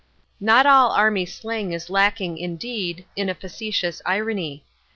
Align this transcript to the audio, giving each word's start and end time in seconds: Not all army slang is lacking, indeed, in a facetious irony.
Not 0.39 0.65
all 0.65 0.93
army 0.93 1.27
slang 1.27 1.73
is 1.73 1.87
lacking, 1.87 2.39
indeed, 2.39 3.05
in 3.15 3.29
a 3.29 3.35
facetious 3.35 4.01
irony. 4.03 4.63